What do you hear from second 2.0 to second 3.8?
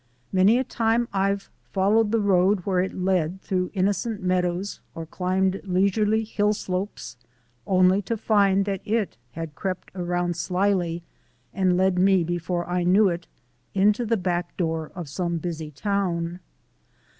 the Road where it led through